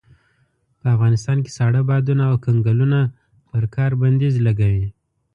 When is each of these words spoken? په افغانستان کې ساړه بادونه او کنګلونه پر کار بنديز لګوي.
په 0.79 0.87
افغانستان 0.95 1.37
کې 1.43 1.51
ساړه 1.57 1.81
بادونه 1.89 2.23
او 2.31 2.35
کنګلونه 2.45 2.99
پر 3.49 3.63
کار 3.75 3.91
بنديز 4.01 4.35
لګوي. 4.47 4.87